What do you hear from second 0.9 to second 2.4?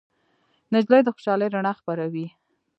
د خوشالۍ رڼا خپروي.